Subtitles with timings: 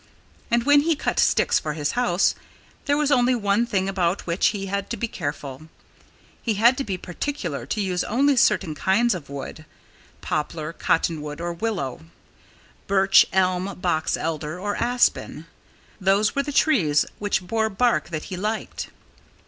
[0.49, 2.33] And when he cut sticks for his house
[2.85, 5.67] there was only one thing about which he had to be careful;
[6.41, 9.63] he had to be particular to use only certain kinds of wood.
[10.19, 12.01] Poplar, cottonwood, or willow;
[12.87, 15.45] birch, elm, box elder or aspen
[15.99, 18.87] those were the trees which bore bark that he liked.